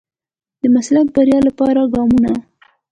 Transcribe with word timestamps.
د 0.61 0.63
مسلک 0.75 1.07
د 1.11 1.13
بريا 1.15 1.39
لپاره 1.47 1.81
ګامونه. 1.93 2.31